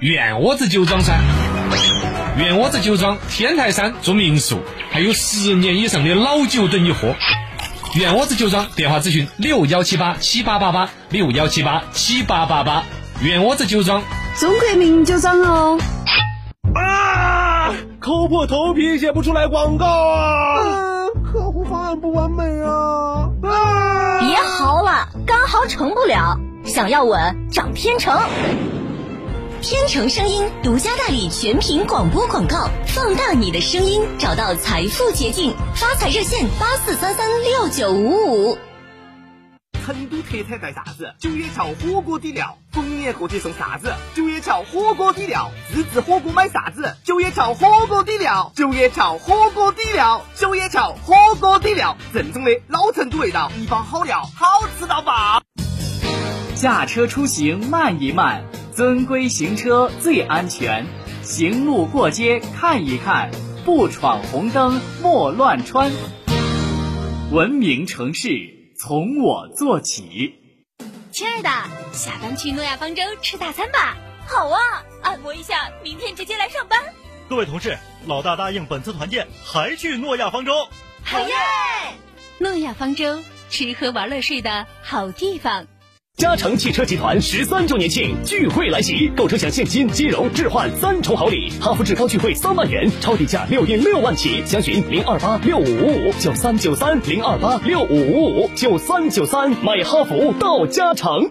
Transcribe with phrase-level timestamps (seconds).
[0.00, 1.12] 院窝子酒庄噻！
[2.38, 7.14] 院窝子酒庄天台山做民宿，还有十年以上的老酒等你喝。
[7.94, 12.84] 院窝子酒庄电话咨询六幺七八七八八八六幺七八七八八八。
[13.20, 14.02] 院窝子酒庄，
[14.38, 15.78] 中国名酒庄哦。
[16.74, 17.74] 啊！
[18.00, 21.08] 抠破头皮写不出来广告啊！
[21.30, 23.28] 客户方案不完美啊！
[23.42, 24.20] 啊！
[24.20, 28.18] 别嚎了，干嚎成不了，想要稳找天成。
[29.62, 35.54] 天成声音独家代理全屏广播广告，放大你的声音，找到财富捷径。
[35.74, 38.58] 发财热线八四三三六九五五。
[39.84, 41.14] 成都特产带啥子？
[41.18, 43.92] 九叶桥火锅底料，逢年过节送啥子？
[44.14, 46.96] 九叶桥火锅底料，自制火锅买啥子？
[47.04, 54.46] 九叶桥火锅底料，九叶桥火锅底料，九叶桥火锅底料，正宗的老成都味道，一包好料，好
[54.78, 55.39] 吃到爆！
[56.60, 58.44] 驾车出行慢一慢。
[58.76, 60.84] 遵规行车最安全，
[61.22, 63.30] 行路过街看一看，
[63.64, 65.90] 不闯红灯莫乱穿。
[67.30, 68.28] 文明城市
[68.78, 70.34] 从我做起。
[71.10, 71.48] 亲爱的，
[71.94, 73.96] 下班去诺亚方舟吃大餐吧。
[74.26, 74.60] 好啊，
[75.02, 76.78] 按摩一下，明天直接来上班。
[77.26, 80.52] 各位同事，老大答应本次团建还去诺亚方舟。
[81.04, 81.34] 好耶！
[82.36, 85.66] 诺亚方舟，吃喝玩乐睡的好地方。
[86.20, 101.30] 嘉诚汽车集团十三周年庆聚会来袭，购车享现金、金融、置换三重好礼，哈弗志高聚会三万元，超低价六点六万起，详询零二八六五五五九三九三零二八六五五五九三九三，买哈弗到嘉诚。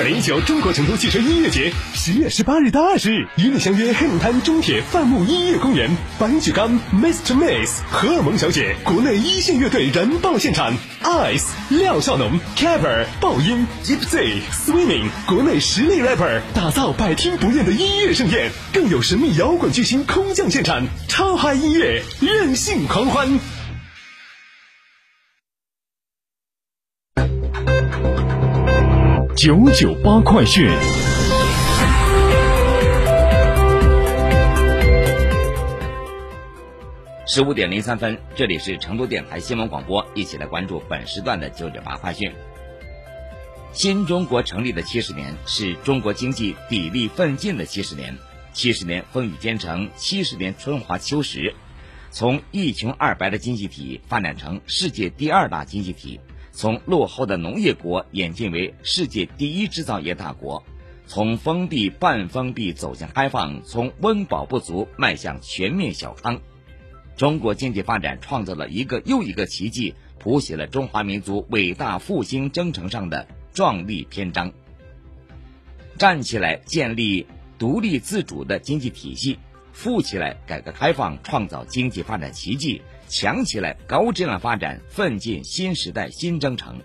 [0.00, 7.34] 二零一九中国成都汽车音乐节，十月十八日到二十日，与你相约黑龙滩中铁范木音乐公园，白举纲、Mr.
[7.34, 23.38] Miss、荷尔蒙小姐，国内一线乐队燃爆现场，Ice、廖笑农、Caper、爆音、Gypsy、Swimming，国内实力 rapper，打造百听不厌的音乐盛宴，更有神秘摇滚巨星空降现场，超嗨音乐，任性狂欢。
[29.42, 30.68] 九九八快讯。
[37.26, 42.30] 十五点零三分，这里是成都电台新闻广播，一起来关注本时段的九九八快讯。
[43.72, 48.18] 新中国成立的七十年，是中国经济砥砺奋进的七十年，
[48.52, 51.54] 七十年风雨兼程，七十年春华秋实，
[52.10, 56.20] 从一穷二白的经济体发展成世界第二大经济体。
[56.60, 60.62] 从落后的农业国演进为世界第一制造业大国，
[61.06, 66.38] 从封闭半封闭走向开放，从温饱不足迈向全面小康，
[67.16, 74.52] 中国经济发展创造了一个又一个奇迹，谱写了中华民族伟大复兴征程上的壮丽篇章。
[75.96, 77.26] 站起来，建立
[77.58, 79.38] 独立自主的经济体系；
[79.72, 82.82] 富起来，改革开放，创造经济发展奇迹。
[83.10, 86.80] 强起来，高质量发展，奋进新时代新征程。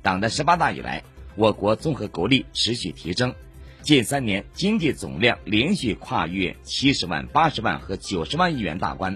[0.00, 1.04] 党的十八大以来，
[1.36, 3.34] 我国综合国力持续提升，
[3.82, 9.14] 近三年经济总量连续跨越七十万、八十万和九十万亿元大关。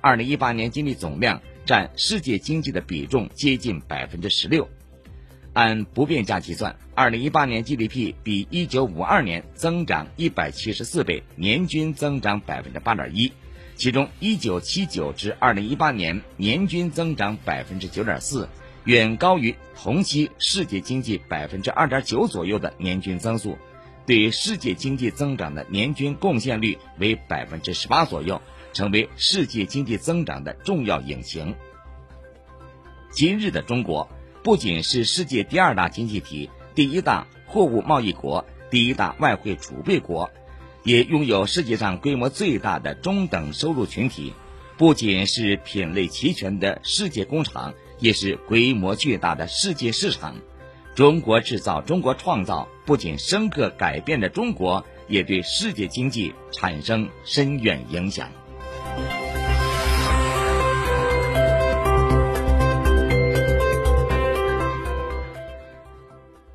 [0.00, 4.68] 二零一八年经济总量占世界经济的比重接近百分之十六。
[5.52, 13.32] 按不变价计算，二零一八年 GDP 比一九五二年增长一百七十四倍，年均增长百分之八点一。
[13.76, 18.48] 其中，一九七九至二零一八年年均增长百分之九点四，
[18.84, 23.58] 远高于同期世界经济百分之二点九左右的年均增速，
[24.06, 28.40] 对世界经济增长的年均贡献率为百分之十八左右，
[28.72, 31.54] 成为世界经济增长的重要引擎。
[33.10, 34.08] 今日的中国
[34.42, 40.30] 不仅是世界第二大经济体、第一大货物贸易国、第一大外汇储备国。
[40.86, 44.32] 也拥有世界上规模最大的中等收入群体，
[44.78, 50.36] 不仅是品类齐全的世界工厂，也是规模巨大的世界市场。
[50.94, 58.30] 中国制造、中国创造，不仅深刻改变着中国，也对世界经济产生深远影响。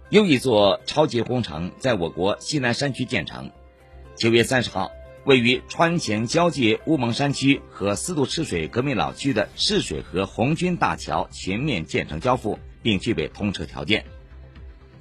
[0.09, 3.51] 又一座超级工程在我国西南山区建成。
[4.21, 4.91] 九月三十号，
[5.25, 14.05] 位于川黔交界乌蒙山区和四渡赤水革命老区的赤水河红军大桥全面建成交付，并具备通车条件。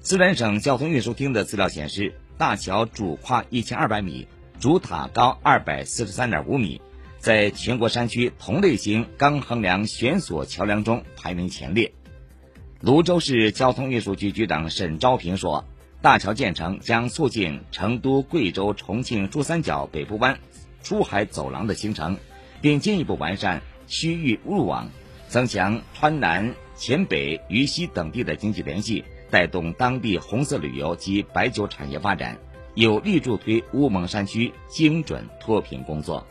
[0.00, 4.26] 四川省交通运输厅的资料显示，大桥主跨一千二百米，
[4.58, 6.80] 主塔高二百四十三点五米，
[7.18, 11.92] 在全国山区同类型钢横梁悬索桥梁中排名前列。
[12.80, 15.66] 泸州市交通运输局局长沈昭平说
[16.02, 20.38] ：“大桥建成将促进成都、贵州、重庆珠三角北部湾
[20.82, 22.16] 出海走廊的形成，
[22.62, 24.88] 并进一步完善区域路网，
[25.28, 32.38] 增强川南、黔北、渝西等地的经济联系，带动当地红色旅游及白酒产业发展，
[32.74, 36.26] 有力助推乌蒙山区精准脱贫工作。”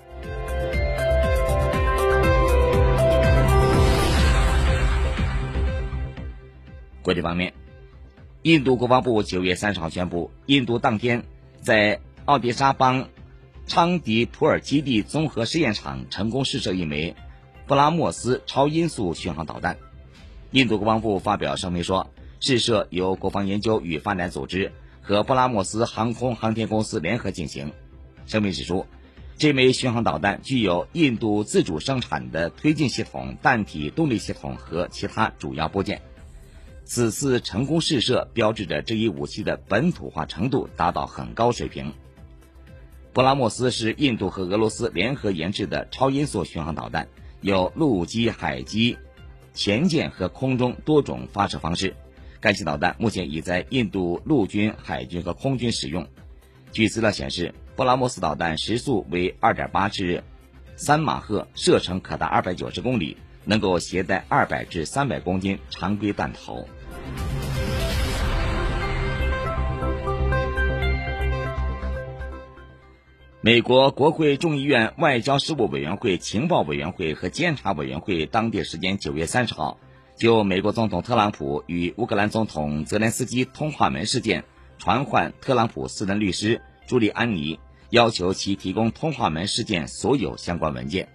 [7.02, 7.54] 国际方面，
[8.42, 11.24] 印度国防部九月三十号宣布，印度当天
[11.62, 13.10] 在奥迪沙邦
[13.68, 17.18] 昌迪普尔基地综合试验场成功试射一枚
[17.68, 19.76] 布拉莫斯超音速巡航导弹。
[20.52, 22.10] 印度国防部发表声明说，
[22.40, 24.72] 试射由国防研究与发展组织
[25.02, 27.74] 和布拉莫斯航空航天公司联合进行。
[28.26, 28.86] 声明指出，
[29.38, 36.02] 这枚巡航导弹具有印度自主生产的推进系统、弹体动力系统和其他主要部件。
[36.92, 41.94] 此次成功试射标志着这一武器的本土化程度达到很高水平。
[43.14, 47.08] 布拉莫斯是印度和俄罗斯联合研制的超音速巡航导弹，
[47.42, 48.98] 有陆基、海基、
[49.54, 51.96] 潜舰和空中多种发射方式。
[52.40, 56.08] 该型导弹目前已在印度陆军、海军和空军使用。
[56.72, 60.24] 据资料显示，布拉莫斯导弹时速为2.8至
[60.76, 63.16] 3马赫，射程可达290公里，
[63.46, 66.68] 能够携带200至300公斤常规弹头。
[73.42, 79.80] 美国国会众议院外交事务委员会、情报委员会和监察委员会当地时间九月三十号，
[80.18, 84.44] 就美国总统特朗普与乌克兰总统泽连斯基通话门事件，
[84.78, 91.08] 传唤特朗普私人律师朱利安尼，要求其提供通话门事件所有相关文件。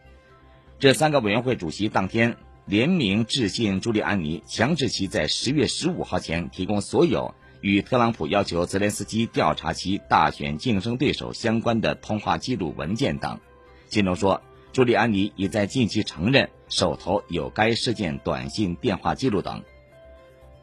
[0.78, 7.34] 这三个委员会主席当天联名致信朱利安尼，强制其在十月十五号前提供所有。
[7.64, 13.40] 与特朗普要求泽连斯基调查其大选竞争对手相关的通话记录文件等。
[13.88, 14.42] 信中说，
[14.74, 19.62] 朱利安尼已在近期承认手头有该事件短信、电话记录等。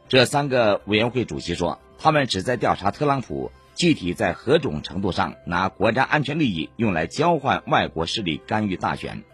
[0.06, 9.24] 这三个委员会主席说，他们旨在调查特朗普具体在何种程度上拿国家安全利益用来交换外国势力干预大选。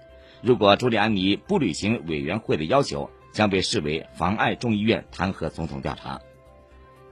[0.41, 6.19] 如果朱利安尼不履行委员会的要求，将被视为妨碍众议院弹劾总统调查。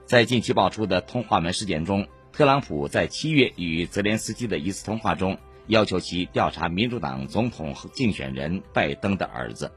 [0.07, 5.37] 在近期爆出的通话门事件中，特朗普在七月与泽连斯基的一次通话中，
[5.67, 9.69] 要求其调查民主党总统竞选人拜登的儿子。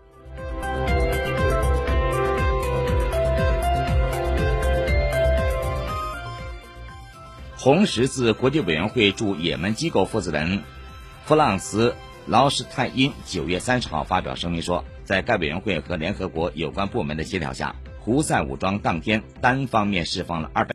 [7.57, 10.63] 红十字国际委员会驻也门机构负责人
[11.25, 17.75] 弗朗茨劳什泰因九月三十号发表声明说，在该委员会和联合国有关部门的协调下。
[18.03, 20.69] 胡塞武装当天单方面释放了二百。